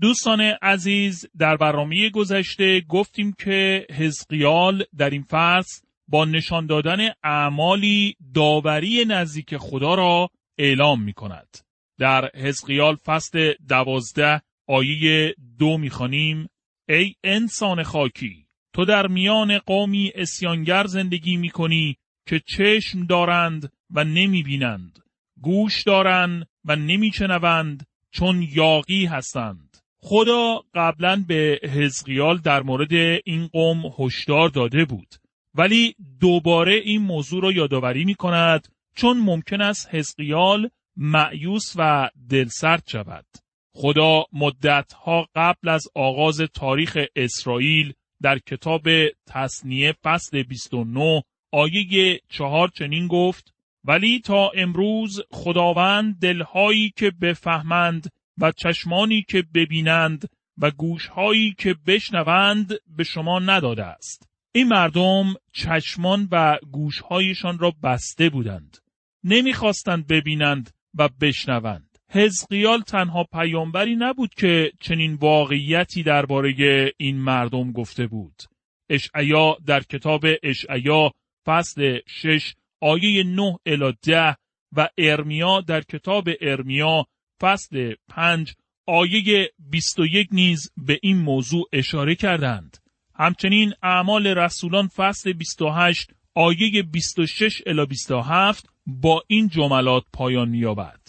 دوستان 0.00 0.40
عزیز 0.40 1.26
در 1.38 1.56
برنامه 1.56 2.10
گذشته 2.10 2.80
گفتیم 2.80 3.34
که 3.38 3.86
حزقیال 3.90 4.84
در 4.96 5.10
این 5.10 5.22
فصل 5.22 5.86
با 6.08 6.24
نشان 6.24 6.66
دادن 6.66 6.98
اعمالی 7.22 8.16
داوری 8.34 9.04
نزدیک 9.04 9.56
خدا 9.56 9.94
را 9.94 10.30
اعلام 10.58 11.02
می 11.02 11.12
کند. 11.12 11.58
در 11.98 12.30
حزقیال 12.34 12.96
فصل 12.96 13.52
دوازده 13.68 14.42
آیه 14.68 15.34
دو 15.58 15.78
می‌خوانیم 15.78 16.48
ای 16.88 17.14
انسان 17.24 17.82
خاکی 17.82 18.46
تو 18.74 18.84
در 18.84 19.06
میان 19.06 19.58
قومی 19.58 20.12
اسیانگر 20.14 20.86
زندگی 20.86 21.36
می 21.36 21.50
کنی 21.50 21.96
که 22.26 22.40
چشم 22.46 23.06
دارند 23.06 23.72
و 23.90 24.04
نمی 24.04 24.42
بینند 24.42 24.98
گوش 25.40 25.82
دارند 25.82 26.46
و 26.64 26.76
نمی 26.76 27.10
چنوند 27.10 27.86
چون 28.10 28.42
یاقی 28.42 29.06
هستند 29.06 29.67
خدا 30.00 30.62
قبلا 30.74 31.24
به 31.28 31.60
حزقیال 31.62 32.38
در 32.38 32.62
مورد 32.62 32.92
این 33.24 33.46
قوم 33.46 33.82
هشدار 33.98 34.48
داده 34.48 34.84
بود. 34.84 35.14
ولی 35.54 35.94
دوباره 36.20 36.74
این 36.74 37.02
موضوع 37.02 37.42
را 37.42 37.52
یادآوری 37.52 38.04
می 38.04 38.14
کند 38.14 38.68
چون 38.94 39.18
ممکن 39.18 39.60
است 39.60 39.88
حزقیال 39.94 40.70
معیوس 40.96 41.72
و 41.76 42.10
دلسرد 42.30 42.82
شود. 42.86 43.26
خدا 43.74 44.24
مدتها 44.32 45.28
قبل 45.34 45.68
از 45.68 45.88
آغاز 45.94 46.40
تاریخ 46.40 46.98
اسرائیل 47.16 47.92
در 48.22 48.38
کتاب 48.38 48.88
تصنیه 49.26 49.94
فصل 50.02 50.42
29 50.42 51.22
آیه 51.52 52.20
چهار 52.28 52.68
چنین 52.68 53.06
گفت 53.06 53.54
ولی 53.84 54.20
تا 54.20 54.50
امروز 54.54 55.20
خداوند 55.30 56.18
دلهایی 56.20 56.92
که 56.96 57.10
بفهمند 57.10 58.12
و 58.40 58.52
چشمانی 58.52 59.22
که 59.28 59.42
ببینند 59.54 60.28
و 60.58 60.70
گوشهایی 60.70 61.54
که 61.58 61.74
بشنوند 61.86 62.72
به 62.96 63.04
شما 63.04 63.38
نداده 63.38 63.84
است. 63.84 64.28
این 64.52 64.68
مردم 64.68 65.34
چشمان 65.52 66.28
و 66.32 66.58
گوشهایشان 66.70 67.58
را 67.58 67.72
بسته 67.82 68.28
بودند. 68.28 68.76
نمی‌خواستند 69.24 70.06
ببینند 70.06 70.70
و 70.94 71.08
بشنوند. 71.20 71.98
حزقیال 72.10 72.80
تنها 72.80 73.24
پیامبری 73.24 73.96
نبود 73.96 74.34
که 74.34 74.72
چنین 74.80 75.14
واقعیتی 75.14 76.02
درباره 76.02 76.92
این 76.96 77.18
مردم 77.18 77.72
گفته 77.72 78.06
بود. 78.06 78.42
اشعیا 78.90 79.56
در 79.66 79.80
کتاب 79.80 80.24
اشعیا 80.42 81.12
فصل 81.46 81.98
6 82.06 82.54
آیه 82.80 83.24
9 83.24 83.58
الی 83.66 83.92
10 84.02 84.36
و 84.72 84.88
ارمیا 84.98 85.60
در 85.60 85.80
کتاب 85.80 86.28
ارمیا 86.40 87.06
فصل 87.40 87.94
پنج 88.08 88.54
آیه 88.86 89.50
21 89.58 90.28
نیز 90.32 90.70
به 90.76 90.98
این 91.02 91.18
موضوع 91.18 91.68
اشاره 91.72 92.14
کردند. 92.14 92.76
همچنین 93.14 93.72
اعمال 93.82 94.26
رسولان 94.26 94.88
فصل 94.88 95.32
28 95.32 96.10
آیه 96.34 96.82
26 96.82 97.62
الی 97.66 97.86
27 97.86 98.68
با 98.86 99.22
این 99.26 99.48
جملات 99.48 100.04
پایان 100.12 100.48
می‌یابد. 100.48 101.00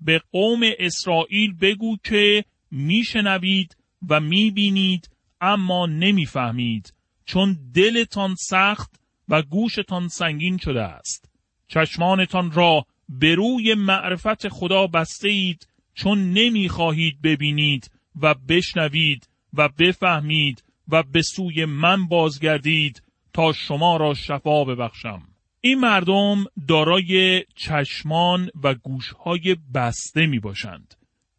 به 0.00 0.20
قوم 0.32 0.60
اسرائیل 0.78 1.52
بگو 1.52 1.96
که 2.04 2.44
میشنوید 2.70 3.76
و 4.08 4.20
می‌بینید 4.20 5.10
اما 5.40 5.86
نمی‌فهمید 5.86 6.94
چون 7.24 7.58
دلتان 7.74 8.34
سخت 8.34 9.00
و 9.28 9.42
گوشتان 9.42 10.08
سنگین 10.08 10.58
شده 10.58 10.82
است. 10.82 11.30
چشمانتان 11.68 12.52
را 12.52 12.86
به 13.08 13.34
روی 13.34 13.74
معرفت 13.74 14.48
خدا 14.48 14.86
بسته 14.86 15.28
اید 15.28 15.68
چون 15.94 16.32
نمی‌خواهید 16.32 17.22
ببینید 17.22 17.90
و 18.22 18.34
بشنوید 18.34 19.28
و 19.54 19.68
بفهمید 19.68 20.64
و 20.88 21.02
به 21.02 21.22
سوی 21.22 21.64
من 21.64 22.06
بازگردید 22.06 23.02
تا 23.32 23.52
شما 23.52 23.96
را 23.96 24.14
شفا 24.14 24.64
ببخشم. 24.64 25.22
این 25.60 25.80
مردم 25.80 26.44
دارای 26.68 27.44
چشمان 27.54 28.50
و 28.62 28.74
گوشهای 28.74 29.56
بسته 29.74 30.26
می 30.26 30.38
باشند. 30.38 30.94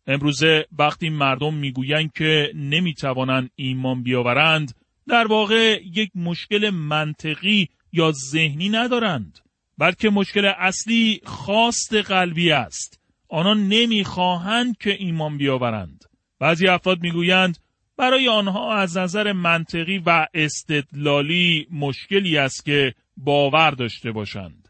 امروزه 0.08 0.66
وقتی 0.78 1.10
مردم 1.10 1.54
می‌گویند 1.54 2.14
که 2.14 2.52
نمی‌توانند 2.56 3.50
ایمان 3.56 4.04
بیاورند 4.04 4.76
در 5.08 5.28
واقع 5.28 5.82
یک 5.94 6.12
مشکل 6.16 6.70
منطقی 6.70 7.70
یا 7.94 8.12
ذهنی 8.12 8.70
ندارند 8.70 9.40
بلکه 9.78 10.10
مشکل 10.10 10.52
اصلی 10.58 11.22
خواست 11.26 11.94
قلبی 11.94 12.52
است 12.52 13.00
آنها 13.30 13.54
نمی‌خواهند 13.54 14.78
که 14.78 14.96
ایمان 15.00 15.38
بیاورند. 15.38 16.06
بعضی 16.40 16.68
افراد 16.68 17.02
می‌گویند 17.02 17.58
برای 17.98 18.28
آنها 18.28 18.76
از 18.76 18.98
نظر 18.98 19.32
منطقی 19.32 19.98
و 19.98 20.28
استدلالی 20.34 21.68
مشکلی 21.72 22.38
است 22.38 22.66
که 22.66 22.94
باور 23.18 23.72
داشته 23.72 24.12
باشند. 24.12 24.70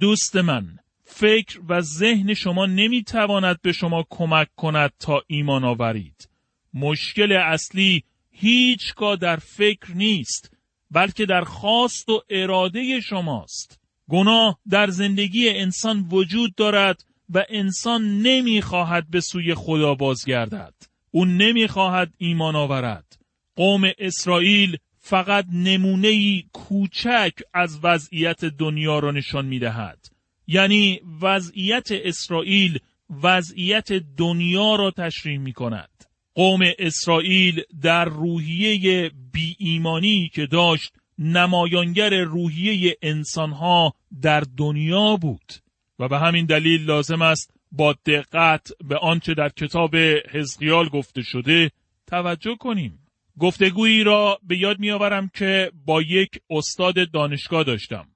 دوست 0.00 0.36
من 0.36 0.78
فکر 1.04 1.60
و 1.68 1.80
ذهن 1.80 2.34
شما 2.34 2.66
نمی‌تواند 2.66 3.62
به 3.62 3.72
شما 3.72 4.04
کمک 4.10 4.48
کند 4.56 4.92
تا 4.98 5.22
ایمان 5.26 5.64
آورید. 5.64 6.28
مشکل 6.74 7.32
اصلی 7.32 8.04
هیچگاه 8.30 9.16
در 9.16 9.36
فکر 9.36 9.92
نیست 9.94 10.56
بلکه 10.90 11.26
در 11.26 11.44
خواست 11.44 12.08
و 12.08 12.22
اراده 12.30 13.00
شماست. 13.00 13.80
گناه 14.10 14.58
در 14.70 14.90
زندگی 14.90 15.48
انسان 15.48 16.08
وجود 16.10 16.54
دارد 16.54 17.04
و 17.30 17.44
انسان 17.48 18.22
نمی‌خواهد 18.22 19.10
به 19.10 19.20
سوی 19.20 19.54
خدا 19.54 19.94
بازگردد 19.94 20.74
او 21.10 21.24
نمی‌خواهد 21.24 22.14
ایمان 22.18 22.56
آورد 22.56 23.18
قوم 23.56 23.82
اسرائیل 23.98 24.76
فقط 24.98 25.46
نمونه 25.52 26.42
کوچک 26.42 27.32
از 27.54 27.78
وضعیت 27.82 28.44
دنیا 28.44 28.98
را 28.98 29.10
نشان 29.10 29.46
می‌دهد 29.46 30.06
یعنی 30.46 31.00
وضعیت 31.22 31.88
اسرائیل 31.90 32.78
وضعیت 33.22 33.92
دنیا 33.92 34.76
را 34.76 34.90
تشریح 34.90 35.38
می 35.38 35.52
کند. 35.52 35.90
قوم 36.34 36.60
اسرائیل 36.78 37.62
در 37.82 38.04
روحیه 38.04 39.10
بی 39.32 39.56
ایمانی 39.58 40.30
که 40.34 40.46
داشت 40.46 40.92
نمایانگر 41.18 42.24
روحیه 42.24 42.96
انسانها 43.02 43.94
در 44.22 44.42
دنیا 44.56 45.16
بود. 45.16 45.52
و 45.98 46.08
به 46.08 46.18
همین 46.18 46.46
دلیل 46.46 46.84
لازم 46.84 47.22
است 47.22 47.54
با 47.72 47.94
دقت 48.06 48.68
به 48.84 48.96
آنچه 48.96 49.34
در 49.34 49.48
کتاب 49.48 49.96
حزقیال 50.30 50.88
گفته 50.88 51.22
شده 51.22 51.70
توجه 52.06 52.56
کنیم. 52.56 52.98
گفتگویی 53.38 54.04
را 54.04 54.38
به 54.42 54.58
یاد 54.58 54.78
میآورم 54.78 55.30
که 55.34 55.72
با 55.86 56.02
یک 56.02 56.30
استاد 56.50 57.10
دانشگاه 57.10 57.64
داشتم. 57.64 58.08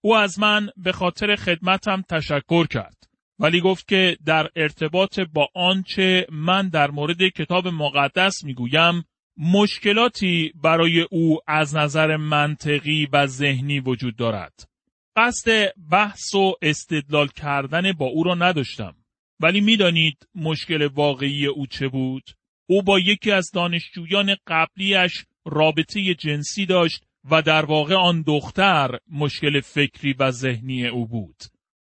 او 0.00 0.16
از 0.16 0.38
من 0.38 0.68
به 0.76 0.92
خاطر 0.92 1.36
خدمتم 1.36 2.02
تشکر 2.08 2.66
کرد. 2.66 2.96
ولی 3.38 3.60
گفت 3.60 3.88
که 3.88 4.16
در 4.26 4.48
ارتباط 4.56 5.20
با 5.20 5.48
آنچه 5.54 6.26
من 6.32 6.68
در 6.68 6.90
مورد 6.90 7.28
کتاب 7.28 7.68
مقدس 7.68 8.44
می‌گویم 8.44 9.04
مشکلاتی 9.36 10.52
برای 10.62 11.00
او 11.00 11.38
از 11.46 11.76
نظر 11.76 12.16
منطقی 12.16 13.08
و 13.12 13.26
ذهنی 13.26 13.80
وجود 13.80 14.16
دارد. 14.16 14.68
قصد 15.16 15.72
بحث 15.90 16.34
و 16.34 16.54
استدلال 16.62 17.28
کردن 17.28 17.92
با 17.92 18.06
او 18.06 18.24
را 18.24 18.34
نداشتم. 18.34 18.96
ولی 19.40 19.60
می‌دانید 19.60 20.28
مشکل 20.34 20.86
واقعی 20.86 21.46
او 21.46 21.66
چه 21.66 21.88
بود؟ 21.88 22.24
او 22.66 22.82
با 22.82 22.98
یکی 22.98 23.32
از 23.32 23.50
دانشجویان 23.54 24.36
قبلیش 24.46 25.24
رابطه 25.44 26.14
جنسی 26.14 26.66
داشت 26.66 27.04
و 27.30 27.42
در 27.42 27.64
واقع 27.64 27.94
آن 27.94 28.22
دختر 28.22 28.98
مشکل 29.10 29.60
فکری 29.60 30.12
و 30.12 30.30
ذهنی 30.30 30.86
او 30.86 31.06
بود. 31.06 31.36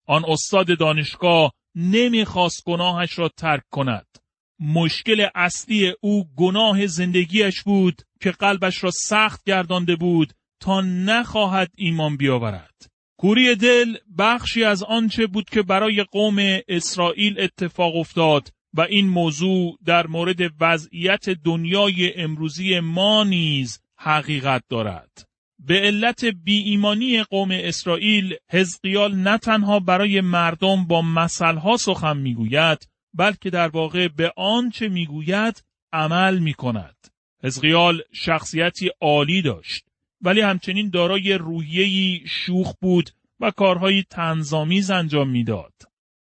آن 0.07 0.25
استاد 0.27 0.77
دانشگاه 0.79 1.53
نمی‌خواست 1.75 2.63
گناهش 2.65 3.19
را 3.19 3.29
ترک 3.29 3.63
کند. 3.71 4.07
مشکل 4.59 5.27
اصلی 5.36 5.94
او 6.01 6.27
گناه 6.36 6.88
زندگیش 6.88 7.63
بود 7.63 8.01
که 8.21 8.31
قلبش 8.31 8.83
را 8.83 8.91
سخت 8.91 9.44
گردانده 9.44 9.95
بود 9.95 10.33
تا 10.59 10.81
نخواهد 10.81 11.71
ایمان 11.75 12.18
بیاورد. 12.18 12.93
کوری 13.24 13.56
دل 13.56 13.98
بخشی 14.18 14.64
از 14.64 14.84
آنچه 14.84 15.28
بود 15.28 15.50
که 15.50 15.62
برای 15.62 16.04
قوم 16.12 16.36
اسرائیل 16.68 17.40
اتفاق 17.40 17.96
افتاد 17.96 18.50
و 18.74 18.81
این 18.81 19.08
موضوع 19.08 19.78
در 19.86 20.08
مورد 20.08 20.38
وضعیت 20.60 21.30
دنیای 21.30 22.14
امروزی 22.16 22.80
ما 22.80 23.24
نیز 23.24 23.81
حقیقت 23.98 24.64
دارد. 24.70 25.28
به 25.60 25.80
علت 25.80 26.25
بی 26.25 26.58
ایمانی 26.58 27.24
قوم 27.24 27.52
اسرائیل 27.52 28.36
حزقیال 28.50 29.16
نه 29.16 29.38
تنها 29.38 29.80
برای 29.80 30.22
مردم 30.22 30.88
با 30.88 31.02
مثلها 31.02 31.78
سخن 31.78 32.18
می‌گوید 32.18 32.90
بلکه 33.14 33.50
در 33.50 33.68
واقع 33.68 34.08
به 34.08 34.34
آنچه 34.38 34.88
می‌گوید 34.88 35.64
عمل 35.94 36.40
می 36.40 36.54
کند. 36.54 37.08
حزقیال 37.44 38.02
شخصیتی 38.12 38.90
عالی 39.02 39.42
داشت 39.42 39.93
ولی 40.24 40.42
همچنین 40.42 40.90
دارای 40.90 41.34
روحیه‌ای 41.34 42.22
شوخ 42.28 42.74
بود 42.81 43.10
و 43.40 43.52
کارهای 43.52 44.04
تنظامیز 44.10 44.92
انجام 44.92 45.30
می‌داد. 45.30 45.74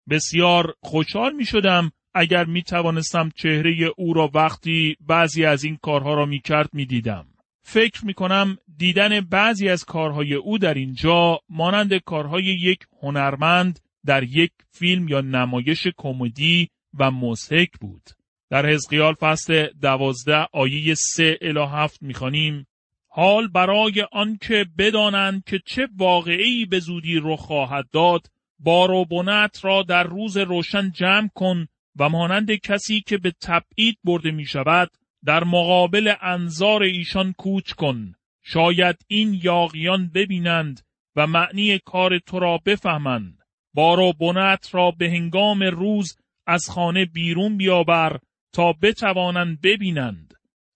بسیار 0.10 0.74
خوشحال 0.82 1.34
می 1.34 1.46
شدم 1.46 1.92
اگر 2.14 2.46
می 2.46 2.64
توانستم 2.64 3.30
چهره 3.36 3.92
او 3.98 4.14
را 4.14 4.32
وقتی 4.34 4.98
بعضی 5.00 5.46
از 5.46 5.64
این 5.64 5.78
کارها 5.82 6.14
را 6.14 6.26
می 6.26 6.40
کرد 6.40 6.70
می 6.74 6.86
دیدم. 6.86 7.28
فکر 7.64 8.06
می 8.06 8.14
کنم 8.14 8.58
دیدن 8.78 9.22
بعضی 9.22 9.70
از 9.70 9.86
کارهای 9.86 10.34
او 10.34 10.58
در 10.58 10.74
اینجا 10.74 11.40
مانند 11.50 11.94
کارهای 11.94 12.44
یک 12.44 12.80
هنرمند 13.02 13.80
در 14.06 14.24
یک 14.24 14.52
فیلم 14.72 15.08
یا 15.08 15.22
نمایش 15.22 15.88
کمدی 15.98 16.70
و 17.00 17.12
مزهک 17.12 17.72
بود. 17.82 18.04
در 18.50 18.70
حزقیال 18.70 19.14
فصل 19.14 19.68
دوازده 19.82 20.48
آیه 20.54 20.94
سه 20.96 21.38
الی 21.42 21.66
هفت 21.72 22.04
می‌خوانیم 22.04 22.68
حال 23.14 23.48
برای 23.48 24.06
آنکه 24.12 24.66
بدانند 24.78 25.44
که 25.44 25.60
چه 25.66 25.88
واقعی 25.98 26.66
به 26.66 26.80
زودی 26.80 27.20
رخ 27.24 27.40
خواهد 27.40 27.90
داد 27.92 28.28
بار 28.60 28.92
و 28.92 29.06
بنت 29.06 29.66
را 29.66 29.84
در 29.84 30.04
روز 30.04 30.38
روشن 30.38 30.92
جمع 30.92 31.30
کن 31.36 31.68
و 32.00 32.10
مانند 32.10 32.52
کسی 32.52 33.02
که 33.02 33.18
به 33.18 33.34
تبعید 33.42 33.98
برده 34.04 34.32
می 34.32 34.46
شود 34.46 34.92
در 35.26 35.44
مقابل 35.44 36.14
انظار 36.22 36.84
ایشان 36.84 37.34
کوچ 37.34 37.72
کن. 37.72 38.14
شاید 38.44 38.96
این 39.08 39.40
یاغیان 39.44 40.12
ببینند 40.14 40.82
و 41.16 41.28
معنی 41.28 41.80
کار 41.80 42.20
تو 42.20 42.40
را 42.40 42.60
بفهمند. 42.66 43.38
بار 43.74 44.00
و 44.00 44.14
بنت 44.14 44.76
را 44.76 44.92
به 44.92 45.10
هنگام 45.10 45.64
روز 45.64 46.18
از 46.48 46.70
خانه 46.70 47.06
بیرون 47.06 47.58
بیاور 47.58 48.20
تا 48.54 48.74
بتوانند 48.82 49.62
ببینند. 49.62 50.31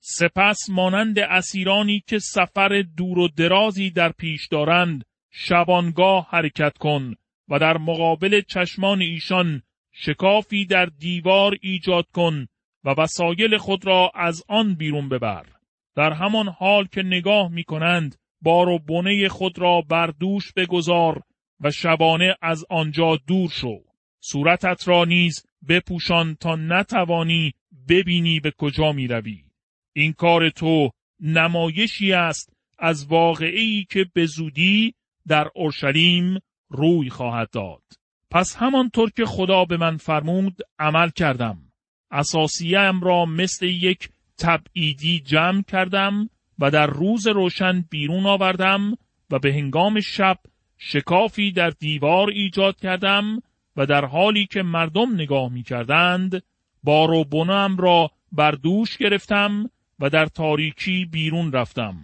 سپس 0.07 0.69
مانند 0.69 1.19
اسیرانی 1.19 2.03
که 2.07 2.19
سفر 2.19 2.83
دور 2.97 3.19
و 3.19 3.27
درازی 3.27 3.89
در 3.89 4.11
پیش 4.11 4.47
دارند 4.47 5.03
شبانگاه 5.31 6.27
حرکت 6.29 6.77
کن 6.77 7.15
و 7.49 7.59
در 7.59 7.77
مقابل 7.77 8.41
چشمان 8.41 9.01
ایشان 9.01 9.61
شکافی 9.91 10.65
در 10.65 10.85
دیوار 10.85 11.57
ایجاد 11.61 12.05
کن 12.13 12.47
و 12.83 12.89
وسایل 12.97 13.57
خود 13.57 13.85
را 13.85 14.11
از 14.15 14.43
آن 14.47 14.75
بیرون 14.75 15.09
ببر 15.09 15.45
در 15.95 16.13
همان 16.13 16.47
حال 16.47 16.87
که 16.87 17.03
نگاه 17.03 17.51
می 17.51 17.63
کنند 17.63 18.15
بار 18.41 18.69
و 18.69 18.79
بنه 18.79 19.27
خود 19.27 19.59
را 19.59 19.81
بر 19.81 20.07
دوش 20.07 20.53
بگذار 20.53 21.21
و 21.59 21.71
شبانه 21.71 22.35
از 22.41 22.65
آنجا 22.69 23.15
دور 23.27 23.49
شو 23.49 23.79
صورتت 24.19 24.87
را 24.87 25.05
نیز 25.05 25.45
بپوشان 25.69 26.35
تا 26.35 26.55
نتوانی 26.55 27.53
ببینی 27.89 28.39
به 28.39 28.51
کجا 28.51 28.91
می 28.91 29.07
روی. 29.07 29.44
این 29.95 30.13
کار 30.13 30.49
تو 30.49 30.89
نمایشی 31.19 32.13
است 32.13 32.53
از 32.79 33.05
واقعی 33.05 33.87
که 33.89 34.05
به 34.13 34.25
زودی 34.25 34.93
در 35.27 35.47
اورشلیم 35.55 36.39
روی 36.69 37.09
خواهد 37.09 37.49
داد. 37.49 37.83
پس 38.31 38.55
همانطور 38.55 39.11
که 39.11 39.25
خدا 39.25 39.65
به 39.65 39.77
من 39.77 39.97
فرمود 39.97 40.57
عمل 40.79 41.09
کردم. 41.09 41.57
اساسیم 42.11 43.01
را 43.01 43.25
مثل 43.25 43.65
یک 43.65 44.09
تبعیدی 44.37 45.19
جمع 45.19 45.61
کردم 45.61 46.29
و 46.59 46.71
در 46.71 46.87
روز 46.87 47.27
روشن 47.27 47.85
بیرون 47.89 48.25
آوردم 48.25 48.97
و 49.29 49.39
به 49.39 49.53
هنگام 49.53 49.99
شب 50.01 50.37
شکافی 50.77 51.51
در 51.51 51.69
دیوار 51.69 52.29
ایجاد 52.29 52.79
کردم 52.79 53.41
و 53.75 53.85
در 53.85 54.05
حالی 54.05 54.45
که 54.45 54.63
مردم 54.63 55.13
نگاه 55.13 55.49
می 55.49 55.63
کردند 55.63 56.43
بار 56.83 57.11
و 57.11 57.23
بنم 57.23 57.77
را 57.77 58.11
بر 58.31 58.51
دوش 58.51 58.97
گرفتم 58.97 59.69
و 59.99 60.09
در 60.09 60.25
تاریکی 60.25 61.05
بیرون 61.05 61.51
رفتم. 61.51 61.95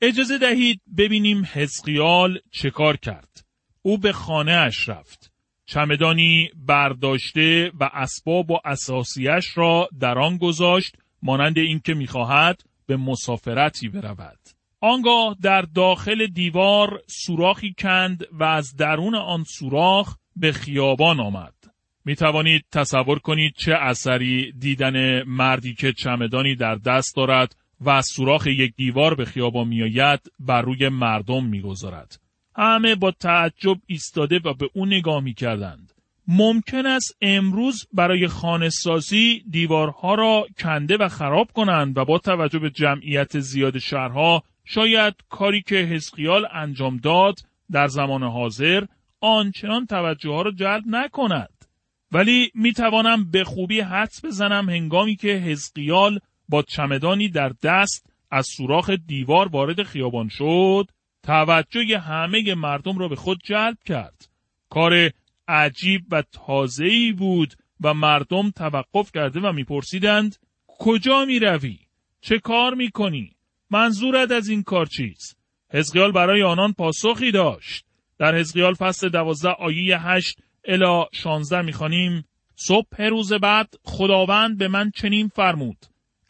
اجازه 0.00 0.38
دهید 0.38 0.80
ببینیم 0.96 1.48
حزقیال 1.52 2.38
چه 2.50 2.70
کار 2.70 2.96
کرد. 2.96 3.44
او 3.82 3.98
به 3.98 4.12
خانه 4.12 4.52
اش 4.52 4.88
رفت. 4.88 5.32
چمدانی 5.66 6.50
برداشته 6.66 7.72
و 7.80 7.90
اسباب 7.92 8.50
و 8.50 8.58
اساسیش 8.64 9.58
را 9.58 9.88
در 10.00 10.18
آن 10.18 10.36
گذاشت 10.36 10.96
مانند 11.22 11.58
اینکه 11.58 11.94
می‌خواهد 11.94 12.62
به 12.86 12.96
مسافرتی 12.96 13.88
برود. 13.88 14.38
آنگاه 14.80 15.36
در 15.42 15.62
داخل 15.62 16.26
دیوار 16.26 17.02
سوراخی 17.06 17.74
کند 17.78 18.24
و 18.32 18.44
از 18.44 18.76
درون 18.76 19.14
آن 19.14 19.44
سوراخ 19.44 20.16
به 20.36 20.52
خیابان 20.52 21.20
آمد. 21.20 21.54
می 22.10 22.16
توانید 22.16 22.64
تصور 22.72 23.18
کنید 23.18 23.54
چه 23.56 23.72
اثری 23.72 24.52
دیدن 24.52 25.22
مردی 25.22 25.74
که 25.74 25.92
چمدانی 25.92 26.54
در 26.54 26.74
دست 26.74 27.16
دارد 27.16 27.56
و 27.80 27.90
از 27.90 28.06
سوراخ 28.06 28.46
یک 28.46 28.74
دیوار 28.76 29.14
به 29.14 29.24
خیابان 29.24 29.68
میآید 29.68 30.20
بر 30.38 30.62
روی 30.62 30.88
مردم 30.88 31.44
می‌گذارد. 31.44 32.20
همه 32.56 32.94
با 32.94 33.10
تعجب 33.10 33.76
ایستاده 33.86 34.40
و 34.44 34.54
به 34.54 34.70
او 34.74 34.86
نگاه 34.86 35.20
می 35.20 35.34
کردند. 35.34 35.92
ممکن 36.28 36.86
است 36.86 37.16
امروز 37.20 37.86
برای 37.92 38.28
خانه 38.28 38.68
سازی 38.68 39.44
دیوارها 39.50 40.14
را 40.14 40.46
کنده 40.58 40.96
و 40.96 41.08
خراب 41.08 41.52
کنند 41.52 41.98
و 41.98 42.04
با 42.04 42.18
توجه 42.18 42.58
به 42.58 42.70
جمعیت 42.70 43.40
زیاد 43.40 43.78
شهرها 43.78 44.42
شاید 44.64 45.14
کاری 45.28 45.62
که 45.62 45.76
حزقیال 45.76 46.46
انجام 46.52 46.96
داد 46.96 47.34
در 47.70 47.86
زمان 47.86 48.22
حاضر 48.22 48.84
آنچنان 49.20 49.86
توجه 49.86 50.30
ها 50.30 50.42
را 50.42 50.50
جلب 50.50 50.84
نکند. 50.86 51.59
ولی 52.12 52.50
می 52.54 52.72
توانم 52.72 53.30
به 53.30 53.44
خوبی 53.44 53.80
حدس 53.80 54.24
بزنم 54.24 54.68
هنگامی 54.70 55.16
که 55.16 55.28
حزقیال 55.28 56.18
با 56.48 56.62
چمدانی 56.62 57.28
در 57.28 57.52
دست 57.62 58.06
از 58.30 58.46
سوراخ 58.56 58.90
دیوار 58.90 59.48
وارد 59.48 59.82
خیابان 59.82 60.28
شد 60.28 60.90
توجه 61.22 61.98
همه 61.98 62.54
مردم 62.54 62.98
را 62.98 63.08
به 63.08 63.16
خود 63.16 63.40
جلب 63.44 63.78
کرد 63.86 64.28
کار 64.70 65.10
عجیب 65.48 66.02
و 66.10 66.22
تازه‌ای 66.22 67.12
بود 67.12 67.54
و 67.80 67.94
مردم 67.94 68.50
توقف 68.50 69.12
کرده 69.12 69.40
و 69.40 69.52
میپرسیدند 69.52 70.36
کجا 70.66 71.24
می 71.24 71.38
روی؟ 71.38 71.78
چه 72.20 72.38
کار 72.38 72.74
می 72.74 72.90
کنی؟ 72.90 73.36
منظورت 73.70 74.30
از 74.30 74.48
این 74.48 74.62
کار 74.62 74.86
چیست؟ 74.86 75.38
حزقیال 75.72 76.12
برای 76.12 76.42
آنان 76.42 76.72
پاسخی 76.72 77.30
داشت. 77.30 77.84
در 78.18 78.34
حزقیال 78.34 78.74
فصل 78.74 79.08
دوازده 79.08 79.48
آیه 79.48 79.98
هشت 79.98 80.38
الا 80.64 81.06
شانزده 81.12 81.62
می‌خوانیم. 81.62 82.24
صبح 82.56 83.02
روز 83.02 83.32
بعد 83.32 83.74
خداوند 83.84 84.58
به 84.58 84.68
من 84.68 84.90
چنین 84.90 85.28
فرمود. 85.28 85.78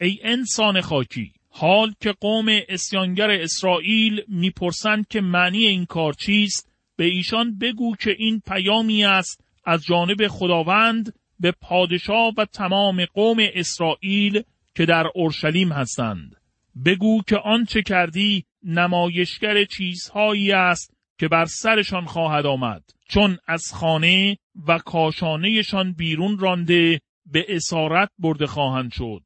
ای 0.00 0.18
انسان 0.22 0.80
خاکی 0.80 1.32
حال 1.48 1.94
که 2.00 2.12
قوم 2.12 2.46
اسیانگر 2.68 3.30
اسرائیل 3.30 4.20
می‌پرسند 4.28 5.08
که 5.08 5.20
معنی 5.20 5.66
این 5.66 5.86
کار 5.86 6.12
چیست 6.12 6.72
به 6.96 7.04
ایشان 7.04 7.58
بگو 7.58 7.96
که 7.96 8.16
این 8.18 8.42
پیامی 8.46 9.04
است 9.04 9.44
از 9.64 9.84
جانب 9.84 10.28
خداوند 10.28 11.14
به 11.40 11.52
پادشاه 11.60 12.32
و 12.36 12.44
تمام 12.44 13.04
قوم 13.04 13.36
اسرائیل 13.54 14.42
که 14.74 14.86
در 14.86 15.06
اورشلیم 15.14 15.72
هستند. 15.72 16.36
بگو 16.84 17.22
که 17.26 17.36
آنچه 17.36 17.82
کردی 17.82 18.44
نمایشگر 18.64 19.64
چیزهایی 19.64 20.52
است 20.52 20.94
که 21.18 21.28
بر 21.28 21.44
سرشان 21.44 22.04
خواهد 22.04 22.46
آمد. 22.46 22.82
چون 23.10 23.38
از 23.46 23.62
خانه 23.74 24.38
و 24.66 24.78
کاشانهشان 24.78 25.92
بیرون 25.92 26.38
رانده 26.38 27.00
به 27.26 27.46
اسارت 27.48 28.10
برده 28.18 28.46
خواهند 28.46 28.92
شد 28.92 29.22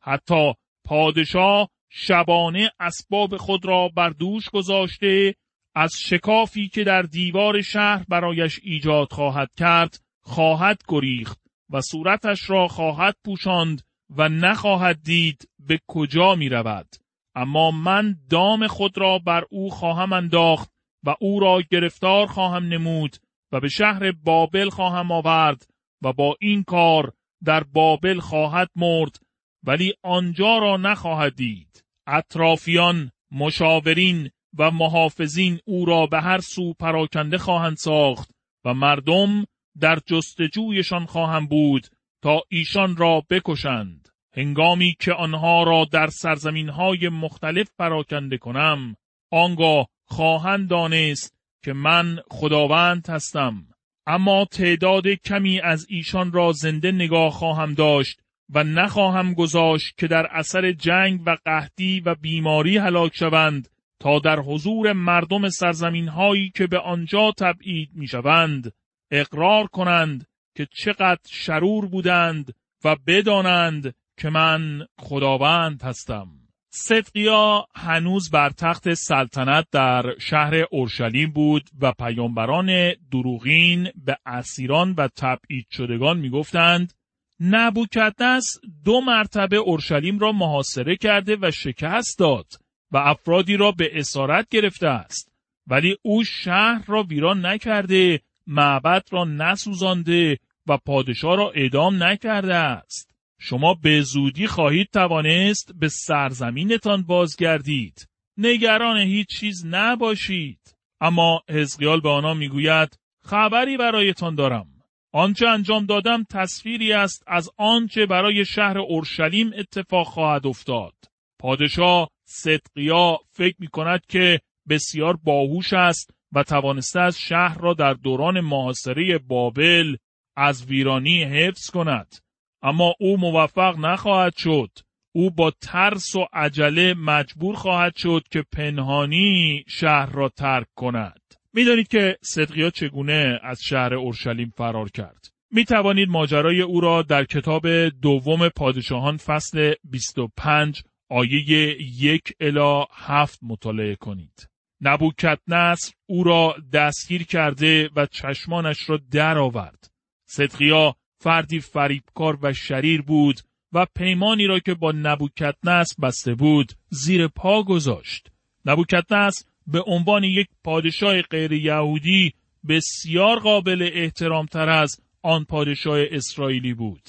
حتی 0.00 0.54
پادشاه 0.84 1.68
شبانه 1.90 2.70
اسباب 2.80 3.36
خود 3.36 3.66
را 3.66 3.88
بر 3.88 4.10
دوش 4.10 4.48
گذاشته 4.48 5.34
از 5.74 5.92
شکافی 5.98 6.68
که 6.68 6.84
در 6.84 7.02
دیوار 7.02 7.62
شهر 7.62 8.04
برایش 8.08 8.60
ایجاد 8.62 9.12
خواهد 9.12 9.50
کرد 9.58 10.00
خواهد 10.20 10.80
گریخت 10.88 11.40
و 11.70 11.80
صورتش 11.80 12.50
را 12.50 12.68
خواهد 12.68 13.16
پوشاند 13.24 13.82
و 14.10 14.28
نخواهد 14.28 15.02
دید 15.02 15.48
به 15.58 15.80
کجا 15.86 16.34
می 16.34 16.48
رود. 16.48 16.88
اما 17.34 17.70
من 17.70 18.16
دام 18.30 18.66
خود 18.66 18.98
را 18.98 19.18
بر 19.18 19.44
او 19.50 19.70
خواهم 19.70 20.12
انداخت 20.12 20.70
و 21.04 21.14
او 21.20 21.40
را 21.40 21.62
گرفتار 21.70 22.26
خواهم 22.26 22.64
نمود 22.64 23.16
و 23.56 23.60
به 23.60 23.68
شهر 23.68 24.12
بابل 24.12 24.68
خواهم 24.68 25.12
آورد 25.12 25.66
و 26.02 26.12
با 26.12 26.36
این 26.40 26.62
کار 26.62 27.12
در 27.44 27.62
بابل 27.62 28.20
خواهد 28.20 28.70
مرد 28.76 29.16
ولی 29.64 29.94
آنجا 30.02 30.58
را 30.58 30.76
نخواهد 30.76 31.34
دید. 31.34 31.84
اطرافیان 32.06 33.10
مشاورین 33.30 34.30
و 34.58 34.70
محافظین 34.70 35.58
او 35.64 35.84
را 35.84 36.06
به 36.06 36.20
هر 36.20 36.38
سو 36.40 36.74
پراکنده 36.74 37.38
خواهند 37.38 37.76
ساخت 37.76 38.30
و 38.64 38.74
مردم 38.74 39.44
در 39.80 39.98
جستجویشان 40.06 41.06
خواهم 41.06 41.46
بود 41.46 41.86
تا 42.22 42.42
ایشان 42.48 42.96
را 42.96 43.22
بکشند. 43.30 44.08
هنگامی 44.32 44.96
که 45.00 45.12
آنها 45.12 45.62
را 45.62 45.86
در 45.92 46.06
سرزمین 46.06 46.68
های 46.68 47.08
مختلف 47.08 47.70
پراکنده 47.78 48.38
کنم 48.38 48.96
آنگاه 49.30 49.88
خواهند 50.04 50.68
دانست 50.68 51.35
که 51.66 51.72
من 51.72 52.18
خداوند 52.30 53.08
هستم 53.08 53.66
اما 54.06 54.44
تعداد 54.44 55.08
کمی 55.08 55.60
از 55.60 55.86
ایشان 55.88 56.32
را 56.32 56.52
زنده 56.52 56.92
نگاه 56.92 57.30
خواهم 57.30 57.74
داشت 57.74 58.20
و 58.54 58.64
نخواهم 58.64 59.34
گذاشت 59.34 59.98
که 59.98 60.06
در 60.06 60.26
اثر 60.30 60.72
جنگ 60.72 61.20
و 61.26 61.36
قحطی 61.44 62.00
و 62.00 62.14
بیماری 62.14 62.76
هلاک 62.78 63.16
شوند 63.16 63.68
تا 64.00 64.18
در 64.18 64.40
حضور 64.40 64.92
مردم 64.92 65.48
سرزمین 65.48 66.08
هایی 66.08 66.50
که 66.50 66.66
به 66.66 66.78
آنجا 66.78 67.32
تبعید 67.38 67.90
می 67.94 68.08
شوند 68.08 68.72
اقرار 69.10 69.66
کنند 69.66 70.26
که 70.56 70.66
چقدر 70.72 71.20
شرور 71.30 71.86
بودند 71.86 72.54
و 72.84 72.96
بدانند 73.06 73.94
که 74.18 74.30
من 74.30 74.86
خداوند 74.98 75.82
هستم. 75.82 76.45
صدقیا 76.78 77.66
هنوز 77.74 78.30
بر 78.30 78.50
تخت 78.50 78.94
سلطنت 78.94 79.66
در 79.72 80.18
شهر 80.18 80.54
اورشلیم 80.70 81.30
بود 81.30 81.70
و 81.80 81.92
پیامبران 81.92 82.92
دروغین 83.12 83.88
به 84.04 84.16
اسیران 84.26 84.92
و 84.92 85.08
تبعید 85.08 85.66
شدگان 85.70 86.18
می‌گفتند 86.18 86.92
نبوکدنس 87.40 88.44
دو 88.84 89.00
مرتبه 89.00 89.56
اورشلیم 89.56 90.18
را 90.18 90.32
محاصره 90.32 90.96
کرده 90.96 91.36
و 91.42 91.50
شکست 91.50 92.18
داد 92.18 92.46
و 92.90 92.96
افرادی 92.96 93.56
را 93.56 93.72
به 93.72 93.90
اسارت 93.92 94.48
گرفته 94.48 94.88
است. 94.88 95.32
ولی 95.66 95.96
او 96.02 96.24
شهر 96.24 96.84
را 96.86 97.02
ویران 97.02 97.46
نکرده 97.46 98.20
معبد 98.46 99.02
را 99.10 99.24
نسوزانده 99.24 100.38
و 100.66 100.76
پادشاه 100.76 101.36
را 101.36 101.50
اعدام 101.50 102.02
نکرده 102.02 102.54
است. 102.54 103.15
شما 103.38 103.74
به 103.74 104.00
زودی 104.00 104.46
خواهید 104.46 104.88
توانست 104.92 105.72
به 105.74 105.88
سرزمینتان 105.88 107.02
بازگردید. 107.02 108.08
نگران 108.36 108.96
هیچ 108.96 109.28
چیز 109.28 109.66
نباشید. 109.66 110.76
اما 111.00 111.42
حزقیال 111.50 112.00
به 112.00 112.08
آنها 112.08 112.34
می‌گوید 112.34 112.98
خبری 113.22 113.76
برایتان 113.76 114.34
دارم. 114.34 114.66
آنچه 115.12 115.48
انجام 115.48 115.86
دادم 115.86 116.24
تصویری 116.30 116.92
است 116.92 117.24
از 117.26 117.50
آنچه 117.56 118.06
برای 118.06 118.44
شهر 118.44 118.78
اورشلیم 118.78 119.50
اتفاق 119.58 120.06
خواهد 120.06 120.46
افتاد. 120.46 120.94
پادشاه 121.38 122.08
صدقیا 122.28 123.18
فکر 123.32 123.56
می 123.58 123.68
کند 123.68 124.06
که 124.08 124.40
بسیار 124.68 125.16
باهوش 125.16 125.72
است 125.72 126.10
و 126.32 126.42
توانسته 126.42 127.00
از 127.00 127.20
شهر 127.20 127.58
را 127.58 127.74
در 127.74 127.94
دوران 127.94 128.40
محاصره 128.40 129.18
بابل 129.18 129.96
از 130.36 130.66
ویرانی 130.66 131.24
حفظ 131.24 131.70
کند. 131.70 132.16
اما 132.62 132.94
او 133.00 133.16
موفق 133.16 133.78
نخواهد 133.78 134.36
شد 134.36 134.70
او 135.14 135.30
با 135.30 135.50
ترس 135.50 136.16
و 136.16 136.26
عجله 136.32 136.94
مجبور 136.94 137.54
خواهد 137.54 137.96
شد 137.96 138.22
که 138.30 138.44
پنهانی 138.52 139.64
شهر 139.68 140.06
را 140.12 140.28
ترک 140.28 140.66
کند 140.74 141.20
می‌دانید 141.52 141.88
که 141.88 142.18
صدقیا 142.22 142.70
چگونه 142.70 143.40
از 143.42 143.60
شهر 143.62 143.94
اورشلیم 143.94 144.52
فرار 144.56 144.90
کرد 144.90 145.26
می 145.50 145.64
توانید 145.64 146.08
ماجرای 146.08 146.60
او 146.60 146.80
را 146.80 147.02
در 147.02 147.24
کتاب 147.24 147.88
دوم 147.88 148.48
پادشاهان 148.48 149.16
فصل 149.16 149.74
25 149.84 150.82
آیه 151.10 151.76
یک 151.80 152.32
الا 152.40 152.84
هفت 152.92 153.38
مطالعه 153.42 153.96
کنید. 153.96 154.48
نبوکت 154.80 155.38
نصر 155.48 155.92
او 156.06 156.24
را 156.24 156.56
دستگیر 156.72 157.24
کرده 157.24 157.90
و 157.96 158.06
چشمانش 158.06 158.90
را 158.90 159.00
در 159.10 159.38
آورد. 159.38 159.90
صدقیا 160.28 160.96
فردی 161.18 161.60
فریبکار 161.60 162.38
و 162.42 162.52
شریر 162.52 163.02
بود 163.02 163.40
و 163.72 163.86
پیمانی 163.96 164.46
را 164.46 164.58
که 164.58 164.74
با 164.74 164.92
نبوکت 164.92 165.54
نصر 165.64 165.94
بسته 166.02 166.34
بود 166.34 166.72
زیر 166.88 167.28
پا 167.28 167.62
گذاشت. 167.62 168.30
نبوکت 168.64 169.12
نصر 169.12 169.44
به 169.66 169.82
عنوان 169.86 170.24
یک 170.24 170.46
پادشاه 170.64 171.22
غیر 171.22 171.52
یهودی 171.52 172.32
بسیار 172.68 173.38
قابل 173.38 173.90
احترام 173.92 174.46
تر 174.46 174.68
از 174.68 175.00
آن 175.22 175.44
پادشاه 175.44 175.98
اسرائیلی 176.10 176.74
بود. 176.74 177.02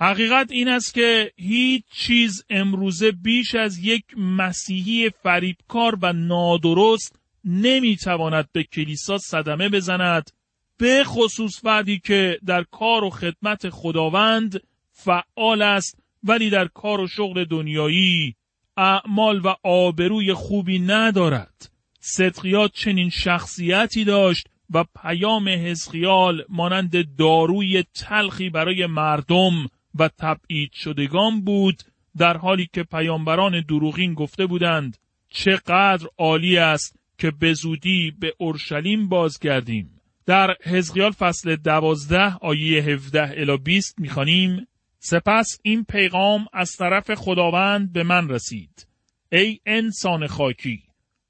حقیقت 0.00 0.50
این 0.50 0.68
است 0.68 0.94
که 0.94 1.32
هیچ 1.36 1.84
چیز 1.92 2.44
امروزه 2.50 3.12
بیش 3.12 3.54
از 3.54 3.78
یک 3.78 4.04
مسیحی 4.16 5.10
فریبکار 5.22 5.98
و 6.02 6.12
نادرست 6.12 7.20
نمی‌تواند 7.44 8.48
به 8.52 8.62
کلیسا 8.62 9.18
صدمه 9.18 9.68
بزند 9.68 10.30
به 10.78 11.04
خصوص 11.04 11.60
فردی 11.60 11.98
که 11.98 12.38
در 12.46 12.62
کار 12.62 13.04
و 13.04 13.10
خدمت 13.10 13.70
خداوند 13.70 14.60
فعال 14.92 15.62
است 15.62 15.98
ولی 16.24 16.50
در 16.50 16.68
کار 16.68 17.00
و 17.00 17.06
شغل 17.06 17.44
دنیایی 17.44 18.34
اعمال 18.76 19.40
و 19.44 19.54
آبروی 19.62 20.34
خوبی 20.34 20.78
ندارد. 20.78 21.70
صدقیات 22.00 22.72
چنین 22.72 23.10
شخصیتی 23.10 24.04
داشت 24.04 24.48
و 24.70 24.84
پیام 25.02 25.48
حزقیال 25.48 26.44
مانند 26.48 27.16
داروی 27.16 27.84
تلخی 27.94 28.50
برای 28.50 28.86
مردم 28.86 29.52
و 29.98 30.08
تبعید 30.18 30.72
شدگان 30.72 31.40
بود 31.40 31.82
در 32.16 32.36
حالی 32.36 32.68
که 32.72 32.82
پیامبران 32.82 33.60
دروغین 33.68 34.14
گفته 34.14 34.46
بودند 34.46 34.96
چقدر 35.30 36.06
عالی 36.18 36.58
است 36.58 36.98
که 37.18 37.30
به 37.30 37.52
زودی 37.52 38.12
به 38.20 38.34
اورشلیم 38.38 39.08
بازگردیم. 39.08 39.97
در 40.28 40.56
حزقیال 40.64 41.10
فصل 41.10 41.56
دوازده 41.56 42.36
آیه 42.40 42.82
17 42.82 43.40
الی 43.40 43.56
20 43.56 43.94
می‌خوانیم 43.98 44.66
سپس 44.98 45.58
این 45.62 45.84
پیغام 45.84 46.46
از 46.52 46.70
طرف 46.78 47.14
خداوند 47.14 47.92
به 47.92 48.02
من 48.02 48.28
رسید. 48.28 48.86
ای 49.32 49.58
انسان 49.66 50.26
خاکی 50.26 50.82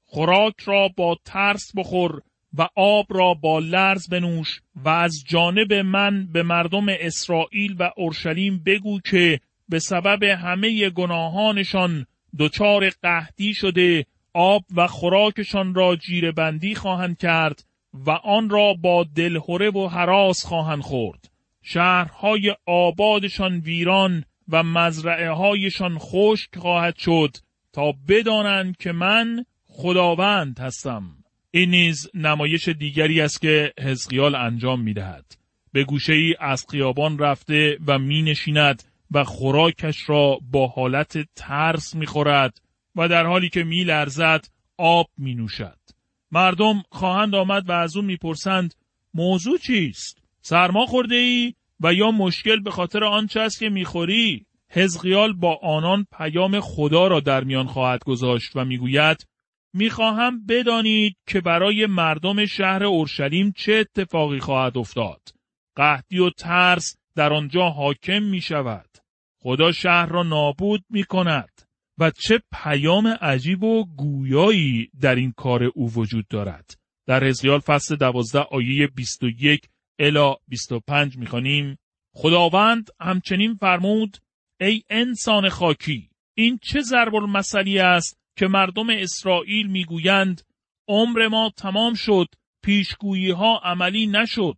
خوراک 0.05 0.53
را 0.65 0.89
با 0.97 1.17
ترس 1.25 1.71
بخور 1.75 2.21
و 2.53 2.67
آب 2.75 3.05
را 3.09 3.33
با 3.33 3.59
لرز 3.59 4.09
بنوش 4.09 4.61
و 4.75 4.89
از 4.89 5.23
جانب 5.27 5.73
من 5.73 6.27
به 6.31 6.43
مردم 6.43 6.85
اسرائیل 6.89 7.75
و 7.79 7.91
اورشلیم 7.97 8.63
بگو 8.65 8.99
که 8.99 9.39
به 9.69 9.79
سبب 9.79 10.23
همه 10.23 10.89
گناهانشان 10.89 12.05
دچار 12.39 12.89
قحطی 12.89 13.53
شده 13.53 14.05
آب 14.33 14.63
و 14.75 14.87
خوراکشان 14.87 15.73
را 15.73 15.97
بندی 16.35 16.75
خواهند 16.75 17.17
کرد 17.17 17.68
و 17.93 18.11
آن 18.11 18.49
را 18.49 18.73
با 18.73 19.05
دلهوره 19.15 19.69
و 19.69 19.87
حراس 19.87 20.45
خواهند 20.45 20.81
خورد 20.81 21.31
شهرهای 21.61 22.55
آبادشان 22.65 23.59
ویران 23.59 24.23
و 24.49 24.63
مزرعه 24.63 25.29
هایشان 25.29 25.97
خشک 25.99 26.57
خواهد 26.57 26.97
شد 26.97 27.37
تا 27.73 27.93
بدانند 28.07 28.77
که 28.77 28.91
من 28.91 29.45
خداوند 29.65 30.59
هستم 30.59 31.03
این 31.51 31.69
نیز 31.69 32.07
نمایش 32.13 32.67
دیگری 32.67 33.21
است 33.21 33.41
که 33.41 33.73
حزقیال 33.79 34.35
انجام 34.35 34.81
می 34.81 34.93
دهد. 34.93 35.25
به 35.71 35.83
گوشه 35.83 36.13
ای 36.13 36.35
از 36.39 36.65
خیابان 36.71 37.19
رفته 37.19 37.77
و 37.87 37.99
می 37.99 38.21
نشیند 38.21 38.83
و 39.11 39.23
خوراکش 39.23 40.09
را 40.09 40.39
با 40.51 40.67
حالت 40.67 41.17
ترس 41.35 41.95
می 41.95 42.05
خورد 42.05 42.61
و 42.95 43.07
در 43.07 43.25
حالی 43.25 43.49
که 43.49 43.63
می 43.63 43.83
لرزد 43.83 44.45
آب 44.77 45.07
می 45.17 45.35
نوشد. 45.35 45.78
مردم 46.31 46.83
خواهند 46.89 47.35
آمد 47.35 47.69
و 47.69 47.71
از 47.71 47.97
او 47.97 48.03
می‌پرسند 48.03 48.73
موضوع 49.13 49.57
چیست؟ 49.57 50.21
سرما 50.41 50.85
خورده 50.85 51.15
ای 51.15 51.53
و 51.79 51.93
یا 51.93 52.11
مشکل 52.11 52.59
به 52.59 52.71
خاطر 52.71 53.03
آنچه 53.03 53.39
است 53.39 53.59
که 53.59 53.69
می‌خوری؟ 53.69 54.45
حزقیال 54.69 55.33
با 55.33 55.59
آنان 55.63 56.05
پیام 56.17 56.59
خدا 56.59 57.07
را 57.07 57.19
در 57.19 57.43
میان 57.43 57.67
خواهد 57.67 58.03
گذاشت 58.03 58.55
و 58.55 58.65
می‌گوید 58.65 59.27
می‌خواهم 59.73 60.45
بدانید 60.45 61.17
که 61.27 61.41
برای 61.41 61.85
مردم 61.85 62.45
شهر 62.45 62.83
اورشلیم 62.83 63.53
چه 63.57 63.73
اتفاقی 63.73 64.39
خواهد 64.39 64.77
افتاد. 64.77 65.21
قحطی 65.75 66.19
و 66.19 66.29
ترس 66.29 66.97
در 67.15 67.33
آنجا 67.33 67.69
حاکم 67.69 68.23
می 68.23 68.41
شود. 68.41 68.89
خدا 69.39 69.71
شهر 69.71 70.05
را 70.05 70.23
نابود 70.23 70.83
می 70.89 71.03
کند. 71.03 71.48
و 71.99 72.11
چه 72.11 72.41
پیام 72.51 73.07
عجیب 73.07 73.63
و 73.63 73.85
گویایی 73.85 74.89
در 75.01 75.15
این 75.15 75.31
کار 75.31 75.63
او 75.63 75.93
وجود 75.93 76.27
دارد. 76.27 76.77
در 77.07 77.23
حزقیال 77.23 77.59
فصل 77.59 77.95
دوازده 77.95 78.39
آیه 78.39 78.87
21 78.87 79.61
الا 79.99 80.35
25 80.47 81.17
می‌خوانیم. 81.17 81.77
خداوند 82.13 82.89
همچنین 82.99 83.55
فرمود 83.55 84.17
ای 84.61 84.83
انسان 84.89 85.49
خاکی 85.49 86.09
این 86.37 86.59
چه 86.61 86.81
ضرب 86.81 87.15
المثلی 87.15 87.79
است 87.79 88.19
که 88.37 88.47
مردم 88.47 88.89
اسرائیل 88.89 89.67
می‌گویند 89.67 90.41
عمر 90.87 91.27
ما 91.27 91.51
تمام 91.57 91.93
شد 91.93 92.27
پیشگویی 92.63 93.31
ها 93.31 93.61
عملی 93.63 94.07
نشد. 94.07 94.57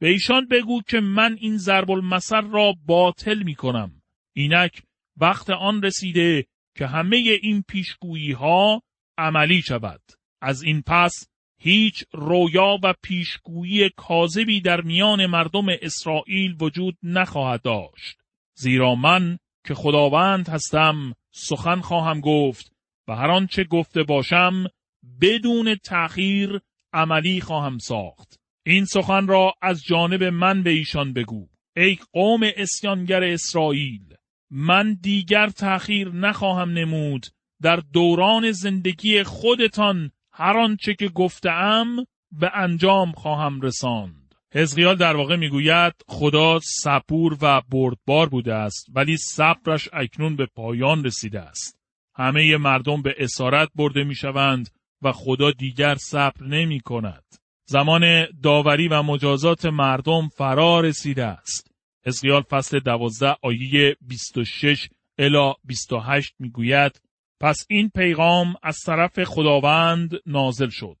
به 0.00 0.08
ایشان 0.08 0.48
بگو 0.48 0.82
که 0.88 1.00
من 1.00 1.36
این 1.40 1.56
ضرب 1.56 1.90
المثل 1.90 2.50
را 2.50 2.74
باطل 2.86 3.42
می 3.42 3.54
کنم 3.54 4.02
اینک 4.32 4.82
وقت 5.16 5.50
آن 5.50 5.82
رسیده 5.82 6.46
که 6.80 6.86
همه 6.86 7.16
این 7.16 7.64
پیشگویی 7.68 8.32
ها 8.32 8.82
عملی 9.18 9.62
شود. 9.62 10.00
از 10.42 10.62
این 10.62 10.82
پس 10.86 11.12
هیچ 11.58 12.04
رویا 12.12 12.78
و 12.82 12.94
پیشگویی 13.02 13.90
کاذبی 13.96 14.60
در 14.60 14.80
میان 14.80 15.26
مردم 15.26 15.66
اسرائیل 15.82 16.56
وجود 16.60 16.98
نخواهد 17.02 17.62
داشت. 17.62 18.18
زیرا 18.54 18.94
من 18.94 19.38
که 19.66 19.74
خداوند 19.74 20.48
هستم 20.48 21.14
سخن 21.30 21.80
خواهم 21.80 22.20
گفت 22.20 22.72
و 23.08 23.16
هر 23.16 23.30
آنچه 23.30 23.64
گفته 23.64 24.02
باشم 24.02 24.66
بدون 25.20 25.74
تأخیر 25.74 26.60
عملی 26.92 27.40
خواهم 27.40 27.78
ساخت. 27.78 28.40
این 28.66 28.84
سخن 28.84 29.26
را 29.26 29.54
از 29.62 29.82
جانب 29.84 30.22
من 30.22 30.62
به 30.62 30.70
ایشان 30.70 31.12
بگو. 31.12 31.48
ای 31.76 31.98
قوم 32.12 32.40
اسیانگر 32.56 33.24
اسرائیل 33.24 34.14
من 34.50 34.98
دیگر 35.02 35.48
تأخیر 35.48 36.08
نخواهم 36.08 36.70
نمود 36.70 37.26
در 37.62 37.76
دوران 37.92 38.52
زندگی 38.52 39.22
خودتان 39.22 40.10
هر 40.32 40.58
آنچه 40.58 40.94
که 40.94 41.08
گفتم 41.08 41.86
به 42.32 42.50
انجام 42.54 43.12
خواهم 43.12 43.60
رساند. 43.60 44.34
حزقیال 44.54 44.96
در 44.96 45.16
واقع 45.16 45.36
می‌گوید 45.36 45.92
خدا 46.08 46.58
صبور 46.62 47.36
و 47.40 47.62
بردبار 47.68 48.28
بوده 48.28 48.54
است 48.54 48.86
ولی 48.94 49.16
صبرش 49.16 49.88
اکنون 49.92 50.36
به 50.36 50.46
پایان 50.46 51.04
رسیده 51.04 51.40
است. 51.40 51.78
همه 52.14 52.56
مردم 52.56 53.02
به 53.02 53.14
اسارت 53.18 53.68
برده 53.74 54.04
می‌شوند 54.04 54.68
و 55.02 55.12
خدا 55.12 55.50
دیگر 55.50 55.94
صبر 55.94 56.46
نمی 56.46 56.80
کند. 56.80 57.24
زمان 57.64 58.26
داوری 58.42 58.88
و 58.88 59.02
مجازات 59.02 59.66
مردم 59.66 60.28
فرا 60.28 60.80
رسیده 60.80 61.24
است. 61.24 61.69
حزقیال 62.06 62.42
فصل 62.42 62.78
دوازده 62.78 63.36
آیه 63.42 63.96
26 64.00 64.88
الا 65.18 65.54
28 65.64 66.34
می‌گوید 66.38 67.00
پس 67.40 67.66
این 67.68 67.90
پیغام 67.94 68.54
از 68.62 68.78
طرف 68.86 69.24
خداوند 69.24 70.10
نازل 70.26 70.68
شد. 70.68 70.98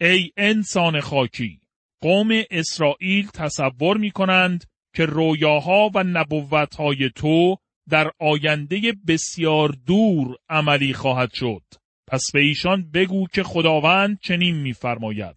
ای 0.00 0.30
انسان 0.36 1.00
خاکی، 1.00 1.60
قوم 2.02 2.28
اسرائیل 2.50 3.26
تصور 3.26 3.96
می 3.96 4.10
کنند 4.10 4.64
که 4.94 5.06
رویاها 5.06 5.90
و 5.94 6.04
نبوتهای 6.04 7.10
تو 7.14 7.56
در 7.88 8.10
آینده 8.20 8.94
بسیار 9.06 9.68
دور 9.86 10.36
عملی 10.48 10.92
خواهد 10.94 11.30
شد. 11.34 11.62
پس 12.08 12.22
به 12.34 12.40
ایشان 12.40 12.90
بگو 12.90 13.26
که 13.26 13.42
خداوند 13.42 14.18
چنین 14.22 14.56
میفرماید. 14.56 15.36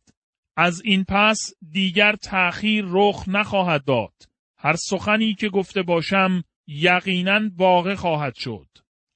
از 0.57 0.81
این 0.85 1.03
پس 1.03 1.37
دیگر 1.71 2.15
تأخیر 2.15 2.85
رخ 2.87 3.23
نخواهد 3.27 3.85
داد. 3.85 4.13
هر 4.59 4.75
سخنی 4.75 5.35
که 5.35 5.49
گفته 5.49 5.81
باشم 5.81 6.43
یقینا 6.67 7.49
واقع 7.57 7.95
خواهد 7.95 8.35
شد. 8.35 8.67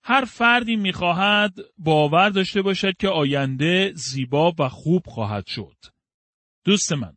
هر 0.03 0.25
فردی 0.25 0.75
می‌خواهد 0.75 1.53
باور 1.77 2.29
داشته 2.29 2.61
باشد 2.61 2.97
که 2.99 3.07
آینده 3.07 3.91
زیبا 3.95 4.53
و 4.59 4.69
خوب 4.69 5.03
خواهد 5.05 5.47
شد. 5.47 5.77
دوست 6.65 6.93
من، 6.93 7.13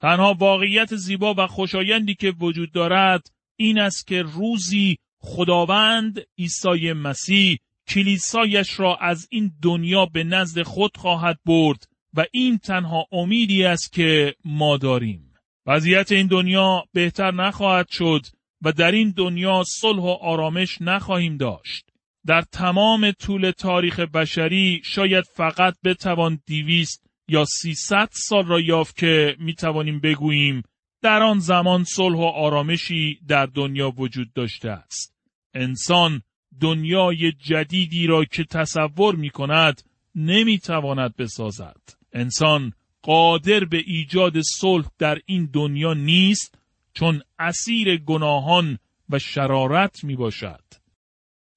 تنها 0.00 0.34
واقعیت 0.34 0.96
زیبا 0.96 1.34
و 1.38 1.46
خوشایندی 1.46 2.14
که 2.14 2.30
وجود 2.30 2.72
دارد 2.72 3.32
این 3.56 3.78
است 3.78 4.06
که 4.06 4.22
روزی 4.22 4.98
خداوند 5.18 6.20
عیسی 6.38 6.92
مسیح 6.92 7.58
کلیسایش 7.88 8.80
را 8.80 8.96
از 8.96 9.28
این 9.30 9.52
دنیا 9.62 10.06
به 10.06 10.24
نزد 10.24 10.62
خود 10.62 10.96
خواهد 10.96 11.38
برد 11.46 11.88
و 12.14 12.24
این 12.32 12.58
تنها 12.58 13.06
امیدی 13.12 13.64
است 13.64 13.92
که 13.92 14.34
ما 14.44 14.76
داریم. 14.76 15.31
وضعیت 15.66 16.12
این 16.12 16.26
دنیا 16.26 16.84
بهتر 16.92 17.30
نخواهد 17.30 17.88
شد 17.88 18.26
و 18.62 18.72
در 18.72 18.92
این 18.92 19.14
دنیا 19.16 19.62
صلح 19.66 20.02
و 20.02 20.16
آرامش 20.20 20.78
نخواهیم 20.80 21.36
داشت. 21.36 21.88
در 22.26 22.42
تمام 22.42 23.10
طول 23.10 23.50
تاریخ 23.50 24.00
بشری 24.00 24.80
شاید 24.84 25.24
فقط 25.24 25.74
بتوان 25.84 26.40
دیویست 26.46 27.06
یا 27.28 27.44
سیصد 27.44 28.08
سال 28.12 28.46
را 28.46 28.60
یافت 28.60 28.96
که 28.96 29.36
می 29.38 29.54
توانیم 29.54 30.00
بگوییم 30.00 30.62
در 31.02 31.22
آن 31.22 31.38
زمان 31.38 31.84
صلح 31.84 32.16
و 32.18 32.24
آرامشی 32.24 33.18
در 33.28 33.46
دنیا 33.46 33.90
وجود 33.90 34.32
داشته 34.32 34.70
است. 34.70 35.14
انسان 35.54 36.22
دنیای 36.60 37.32
جدیدی 37.32 38.06
را 38.06 38.24
که 38.24 38.44
تصور 38.44 39.14
می 39.14 39.30
کند 39.30 39.82
نمی 40.14 40.58
تواند 40.58 41.16
بسازد. 41.16 41.80
انسان 42.12 42.72
قادر 43.02 43.64
به 43.64 43.82
ایجاد 43.86 44.40
صلح 44.40 44.86
در 44.98 45.18
این 45.26 45.50
دنیا 45.52 45.94
نیست 45.94 46.58
چون 46.94 47.22
اسیر 47.38 47.96
گناهان 47.96 48.78
و 49.10 49.18
شرارت 49.18 50.04
می 50.04 50.16
باشد. 50.16 50.64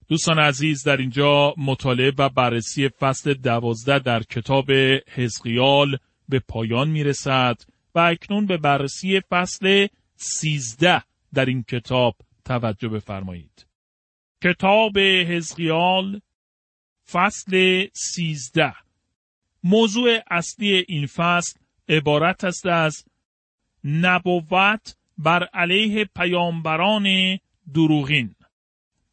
دوستان 0.08 0.40
عزیز 0.40 0.84
در 0.84 0.98
اینجا 0.98 1.54
مطالعه 1.58 2.14
و 2.18 2.30
بررسی 2.30 2.90
فصل 2.90 3.34
دوازده 3.34 4.00
در 4.00 4.24
کتاب 4.24 4.72
حزقیال 5.14 5.98
به 6.30 6.40
پایان 6.40 6.90
می 6.90 7.04
رسد 7.04 7.62
و 7.96 8.00
اکنون 8.00 8.46
به 8.46 8.58
بررسی 8.58 9.22
فصل 9.30 9.88
سیزده 10.16 11.04
در 11.34 11.46
این 11.46 11.64
کتاب 11.64 12.16
توجه 12.46 12.88
بفرمایید. 12.88 13.66
کتاب 14.44 14.98
حزقیال 15.00 16.22
فصل 17.12 17.86
سیزده 17.94 18.74
موضوع 19.68 20.20
اصلی 20.32 20.86
این 20.88 21.06
فصل 21.06 21.60
عبارت 21.90 22.44
است 22.44 22.66
از 22.66 23.06
نبوت 23.84 24.96
بر 25.18 25.44
علیه 25.44 26.06
پیامبران 26.16 27.38
دروغین 27.74 28.36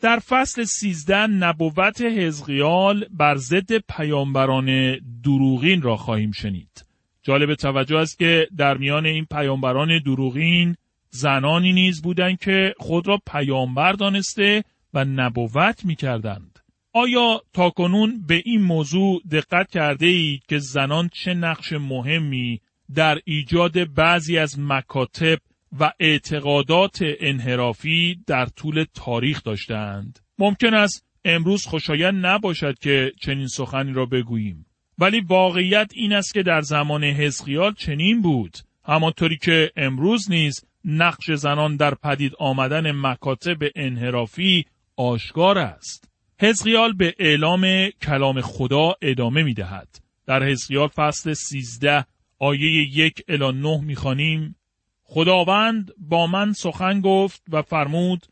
در 0.00 0.18
فصل 0.18 0.64
سیزده 0.64 1.26
نبوت 1.26 2.00
حزقیال 2.00 3.04
بر 3.10 3.36
ضد 3.36 3.78
پیامبران 3.78 4.98
دروغین 5.24 5.82
را 5.82 5.96
خواهیم 5.96 6.32
شنید. 6.32 6.86
جالب 7.22 7.54
توجه 7.54 7.96
است 7.96 8.18
که 8.18 8.48
در 8.56 8.76
میان 8.76 9.06
این 9.06 9.24
پیامبران 9.24 9.98
دروغین 9.98 10.76
زنانی 11.10 11.72
نیز 11.72 12.02
بودند 12.02 12.38
که 12.38 12.74
خود 12.78 13.08
را 13.08 13.20
پیامبر 13.26 13.92
دانسته 13.92 14.64
و 14.94 15.04
نبوت 15.04 15.84
می 15.84 15.96
کردند. 15.96 16.58
آیا 16.94 17.42
تاکنون 17.52 18.22
به 18.26 18.42
این 18.44 18.62
موضوع 18.62 19.22
دقت 19.30 19.70
کرده 19.70 20.06
اید 20.06 20.46
که 20.46 20.58
زنان 20.58 21.08
چه 21.12 21.34
نقش 21.34 21.72
مهمی 21.72 22.60
در 22.94 23.18
ایجاد 23.24 23.94
بعضی 23.94 24.38
از 24.38 24.58
مکاتب 24.58 25.38
و 25.80 25.92
اعتقادات 26.00 26.98
انحرافی 27.20 28.20
در 28.26 28.46
طول 28.46 28.84
تاریخ 28.94 29.42
داشتند. 29.42 30.18
ممکن 30.38 30.74
است 30.74 31.06
امروز 31.24 31.66
خوشایند 31.66 32.26
نباشد 32.26 32.78
که 32.78 33.12
چنین 33.20 33.46
سخنی 33.46 33.92
را 33.92 34.06
بگوییم. 34.06 34.66
ولی 34.98 35.20
واقعیت 35.20 35.90
این 35.94 36.12
است 36.12 36.34
که 36.34 36.42
در 36.42 36.60
زمان 36.60 37.04
حزقیال 37.04 37.74
چنین 37.74 38.22
بود. 38.22 38.58
همانطوری 38.84 39.36
که 39.36 39.70
امروز 39.76 40.30
نیز 40.30 40.64
نقش 40.84 41.30
زنان 41.30 41.76
در 41.76 41.94
پدید 41.94 42.32
آمدن 42.38 42.92
مکاتب 42.92 43.58
انحرافی 43.76 44.64
آشکار 44.96 45.58
است. 45.58 46.11
حزقیال 46.42 46.92
به 46.92 47.14
اعلام 47.18 47.90
کلام 47.90 48.40
خدا 48.40 48.94
ادامه 49.02 49.42
می 49.42 49.54
دهد. 49.54 49.88
در 50.26 50.42
حزقیال 50.44 50.88
فصل 50.88 51.34
13 51.34 52.04
آیه 52.38 52.98
یک 52.98 53.22
الی 53.28 53.52
9 53.52 53.80
می 53.84 53.94
خانیم 53.94 54.56
خداوند 55.02 55.92
با 55.98 56.26
من 56.26 56.52
سخن 56.52 57.00
گفت 57.00 57.42
و 57.52 57.62
فرمود 57.62 58.26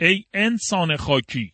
ای 0.00 0.24
انسان 0.34 0.96
خاکی 0.96 1.52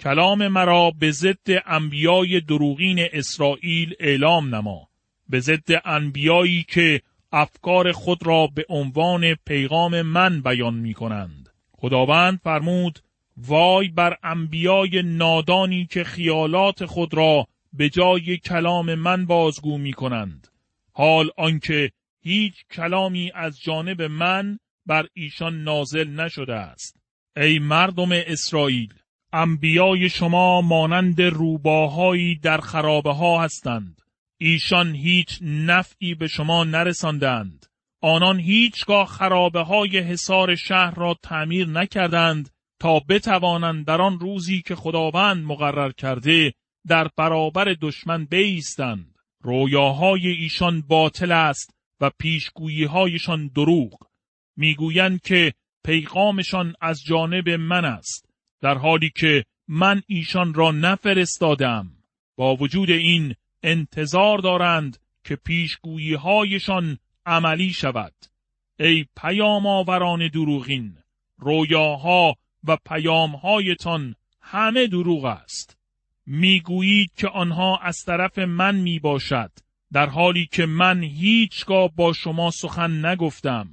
کلام 0.00 0.48
مرا 0.48 0.90
به 0.90 1.10
ضد 1.10 1.62
انبیای 1.66 2.40
دروغین 2.40 3.08
اسرائیل 3.12 3.94
اعلام 4.00 4.54
نما 4.54 4.88
به 5.28 5.40
ضد 5.40 5.80
انبیایی 5.84 6.64
که 6.68 7.00
افکار 7.32 7.92
خود 7.92 8.26
را 8.26 8.46
به 8.54 8.64
عنوان 8.68 9.34
پیغام 9.46 10.02
من 10.02 10.40
بیان 10.40 10.74
می 10.74 10.94
کنند. 10.94 11.48
خداوند 11.72 12.40
فرمود 12.44 12.98
وای 13.36 13.88
بر 13.88 14.16
انبیای 14.22 15.02
نادانی 15.04 15.86
که 15.86 16.04
خیالات 16.04 16.84
خود 16.86 17.14
را 17.14 17.46
به 17.72 17.88
جای 17.88 18.36
کلام 18.36 18.94
من 18.94 19.26
بازگو 19.26 19.78
می 19.78 19.92
کنند. 19.92 20.48
حال 20.92 21.30
آنکه 21.36 21.90
هیچ 22.20 22.54
کلامی 22.70 23.30
از 23.34 23.60
جانب 23.60 24.02
من 24.02 24.58
بر 24.86 25.06
ایشان 25.14 25.62
نازل 25.62 26.10
نشده 26.10 26.54
است. 26.54 26.96
ای 27.36 27.58
مردم 27.58 28.08
اسرائیل، 28.12 28.94
انبیای 29.32 30.08
شما 30.08 30.60
مانند 30.60 31.22
روباهایی 31.22 32.34
در 32.34 32.58
خرابه 32.58 33.12
ها 33.12 33.42
هستند. 33.42 34.00
ایشان 34.38 34.94
هیچ 34.94 35.38
نفعی 35.42 36.14
به 36.14 36.26
شما 36.26 36.64
نرساندند. 36.64 37.66
آنان 38.00 38.40
هیچگاه 38.40 39.06
خرابه 39.06 39.60
های 39.60 39.98
حصار 39.98 40.54
شهر 40.54 40.94
را 40.94 41.16
تعمیر 41.22 41.68
نکردند 41.68 42.50
تا 42.84 43.00
بتوانند 43.00 43.86
در 43.86 44.00
آن 44.00 44.18
روزی 44.18 44.62
که 44.62 44.74
خداوند 44.74 45.44
مقرر 45.44 45.92
کرده 45.92 46.54
در 46.86 47.10
برابر 47.16 47.76
دشمن 47.80 48.24
بیستند. 48.24 49.14
رویاهای 49.40 50.28
ایشان 50.28 50.80
باطل 50.80 51.32
است 51.32 51.74
و 52.00 52.10
پیشگویی 52.18 52.84
هایشان 52.84 53.48
دروغ. 53.48 54.06
می‌گویند 54.56 55.20
که 55.20 55.52
پیغامشان 55.84 56.74
از 56.80 57.04
جانب 57.04 57.48
من 57.48 57.84
است 57.84 58.28
در 58.60 58.78
حالی 58.78 59.12
که 59.16 59.44
من 59.68 60.02
ایشان 60.06 60.54
را 60.54 60.70
نفرستادم. 60.70 61.90
با 62.36 62.56
وجود 62.56 62.90
این 62.90 63.34
انتظار 63.62 64.38
دارند 64.38 64.98
که 65.24 65.36
پیشگویی 65.36 66.14
هایشان 66.14 66.98
عملی 67.26 67.72
شود. 67.72 68.14
ای 68.80 69.06
پیام 69.16 69.66
آوران 69.66 70.28
دروغین 70.28 70.96
رویاها 71.38 72.36
و 72.64 72.76
پیامهایتان 72.76 74.14
همه 74.40 74.86
دروغ 74.86 75.24
است. 75.24 75.76
می‌گویید 76.26 77.12
که 77.16 77.28
آنها 77.28 77.78
از 77.82 78.04
طرف 78.06 78.38
من 78.38 78.74
می 78.74 78.98
باشد 78.98 79.50
در 79.92 80.06
حالی 80.06 80.48
که 80.52 80.66
من 80.66 81.02
هیچگاه 81.02 81.90
با 81.96 82.12
شما 82.12 82.50
سخن 82.50 83.06
نگفتم. 83.06 83.68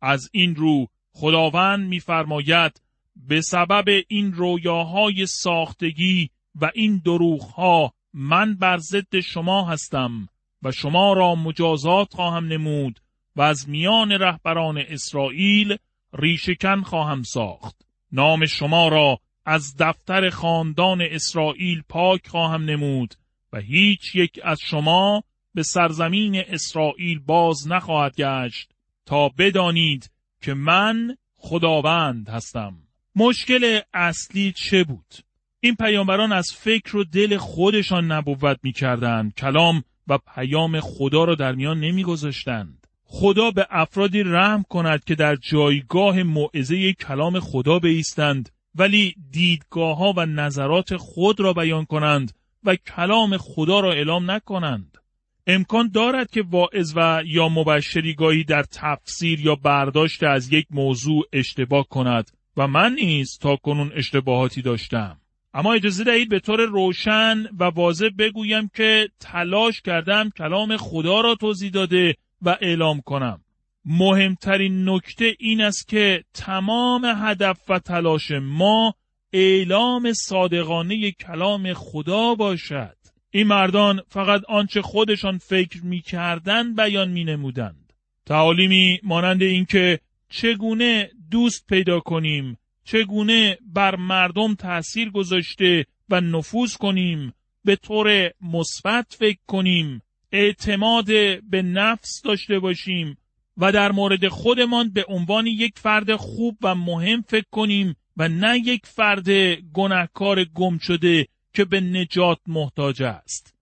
از 0.00 0.28
این 0.32 0.54
رو 0.54 0.86
خداوند 1.12 1.88
میفرماید 1.88 2.82
به 3.16 3.40
سبب 3.40 3.84
این 4.08 4.32
رویاهای 4.32 5.26
ساختگی 5.26 6.30
و 6.60 6.70
این 6.74 7.02
دروغها 7.04 7.92
من 8.14 8.54
بر 8.54 8.78
ضد 8.78 9.20
شما 9.20 9.64
هستم 9.64 10.28
و 10.62 10.72
شما 10.72 11.12
را 11.12 11.34
مجازات 11.34 12.14
خواهم 12.14 12.44
نمود 12.46 13.00
و 13.36 13.42
از 13.42 13.68
میان 13.68 14.12
رهبران 14.12 14.78
اسرائیل 14.78 15.76
ریشکن 16.12 16.82
خواهم 16.82 17.22
ساخت. 17.22 17.76
نام 18.12 18.46
شما 18.46 18.88
را 18.88 19.18
از 19.46 19.76
دفتر 19.76 20.30
خاندان 20.30 21.02
اسرائیل 21.02 21.82
پاک 21.88 22.26
خواهم 22.26 22.64
نمود 22.64 23.14
و 23.52 23.60
هیچ 23.60 24.14
یک 24.14 24.40
از 24.44 24.58
شما 24.60 25.24
به 25.54 25.62
سرزمین 25.62 26.36
اسرائیل 26.36 27.18
باز 27.18 27.68
نخواهد 27.68 28.16
گشت 28.16 28.70
تا 29.06 29.28
بدانید 29.28 30.10
که 30.42 30.54
من 30.54 31.16
خداوند 31.36 32.28
هستم. 32.28 32.74
مشکل 33.16 33.80
اصلی 33.94 34.52
چه 34.52 34.84
بود؟ 34.84 35.14
این 35.60 35.74
پیامبران 35.74 36.32
از 36.32 36.46
فکر 36.56 36.96
و 36.96 37.04
دل 37.04 37.36
خودشان 37.36 38.12
نبوت 38.12 38.58
می‌کردند. 38.62 39.34
کلام 39.34 39.84
و 40.08 40.18
پیام 40.18 40.80
خدا 40.80 41.24
را 41.24 41.34
در 41.34 41.52
میان 41.52 41.80
نمیگذاشتند. 41.80 42.81
خدا 43.14 43.50
به 43.50 43.66
افرادی 43.70 44.22
رحم 44.22 44.64
کند 44.68 45.04
که 45.04 45.14
در 45.14 45.36
جایگاه 45.36 46.22
موعظه 46.22 46.92
کلام 46.92 47.40
خدا 47.40 47.78
بیستند 47.78 48.48
ولی 48.74 49.14
دیدگاه 49.30 49.96
ها 49.96 50.12
و 50.16 50.26
نظرات 50.26 50.96
خود 50.96 51.40
را 51.40 51.52
بیان 51.52 51.84
کنند 51.84 52.32
و 52.64 52.76
کلام 52.76 53.36
خدا 53.36 53.80
را 53.80 53.92
اعلام 53.92 54.30
نکنند. 54.30 54.98
امکان 55.46 55.90
دارد 55.94 56.30
که 56.30 56.42
واعظ 56.42 56.92
و 56.96 57.22
یا 57.26 57.48
مبشری 57.48 58.14
گاهی 58.14 58.44
در 58.44 58.62
تفسیر 58.62 59.40
یا 59.40 59.54
برداشت 59.54 60.22
از 60.22 60.52
یک 60.52 60.66
موضوع 60.70 61.24
اشتباه 61.32 61.88
کند 61.88 62.30
و 62.56 62.68
من 62.68 62.94
نیز 62.94 63.38
تا 63.38 63.56
کنون 63.56 63.92
اشتباهاتی 63.94 64.62
داشتم. 64.62 65.18
اما 65.54 65.72
اجازه 65.72 66.04
دهید 66.04 66.28
به 66.28 66.40
طور 66.40 66.60
روشن 66.60 67.42
و 67.58 67.64
واضح 67.64 68.08
بگویم 68.18 68.70
که 68.74 69.08
تلاش 69.20 69.80
کردم 69.80 70.30
کلام 70.30 70.76
خدا 70.76 71.20
را 71.20 71.34
توضیح 71.34 71.70
داده 71.70 72.14
و 72.42 72.56
اعلام 72.60 73.00
کنم 73.00 73.40
مهمترین 73.84 74.88
نکته 74.88 75.36
این 75.38 75.60
است 75.60 75.88
که 75.88 76.24
تمام 76.34 77.04
هدف 77.16 77.60
و 77.70 77.78
تلاش 77.78 78.30
ما 78.30 78.94
اعلام 79.32 80.12
صادقانه 80.12 81.10
کلام 81.10 81.72
خدا 81.72 82.34
باشد 82.34 82.96
این 83.30 83.46
مردان 83.46 84.00
فقط 84.08 84.42
آنچه 84.48 84.82
خودشان 84.82 85.38
فکر 85.38 85.84
می 85.84 86.00
کردن 86.00 86.74
بیان 86.74 87.10
می 87.10 87.24
نمودند. 87.24 87.92
تعالیمی 88.26 89.00
مانند 89.02 89.42
اینکه 89.42 90.00
چگونه 90.28 91.10
دوست 91.30 91.66
پیدا 91.66 92.00
کنیم 92.00 92.58
چگونه 92.84 93.58
بر 93.74 93.96
مردم 93.96 94.54
تأثیر 94.54 95.10
گذاشته 95.10 95.86
و 96.08 96.20
نفوذ 96.20 96.76
کنیم 96.76 97.32
به 97.64 97.76
طور 97.76 98.30
مثبت 98.40 99.16
فکر 99.18 99.38
کنیم 99.46 100.02
اعتماد 100.32 101.06
به 101.50 101.62
نفس 101.62 102.22
داشته 102.22 102.58
باشیم 102.58 103.16
و 103.56 103.72
در 103.72 103.92
مورد 103.92 104.28
خودمان 104.28 104.90
به 104.90 105.04
عنوان 105.08 105.46
یک 105.46 105.78
فرد 105.78 106.16
خوب 106.16 106.58
و 106.62 106.74
مهم 106.74 107.22
فکر 107.28 107.46
کنیم 107.50 107.96
و 108.16 108.28
نه 108.28 108.58
یک 108.58 108.86
فرد 108.86 109.30
گناهکار 109.72 110.44
گم 110.44 110.78
شده 110.78 111.28
که 111.54 111.64
به 111.64 111.80
نجات 111.80 112.38
محتاج 112.46 113.02
است. 113.02 113.54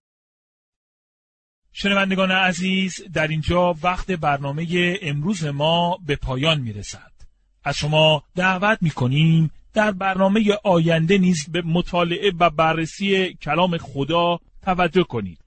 شنوندگان 1.73 2.31
عزیز 2.31 3.03
در 3.13 3.29
اینجا 3.29 3.75
وقت 3.83 4.11
برنامه 4.11 4.99
امروز 5.03 5.45
ما 5.45 5.99
به 6.07 6.17
پایان 6.17 6.61
می 6.61 6.73
رسد. 6.73 7.13
از 7.65 7.77
شما 7.77 8.23
دعوت 8.35 8.79
می 8.81 8.91
کنیم 8.91 9.51
در 9.73 9.91
برنامه 9.91 10.59
آینده 10.65 11.19
نیز 11.19 11.49
به 11.53 11.63
مطالعه 11.63 12.33
و 12.39 12.51
بررسی 12.51 13.35
کلام 13.35 13.79
خدا 13.79 14.39
توجه 14.63 15.03
کنید. 15.03 15.39